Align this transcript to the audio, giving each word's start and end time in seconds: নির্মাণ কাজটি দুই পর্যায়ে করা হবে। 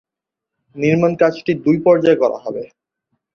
নির্মাণ 0.75 1.11
কাজটি 1.15 1.51
দুই 1.65 1.77
পর্যায়ে 1.85 2.21
করা 2.21 2.37
হবে। 2.37 2.63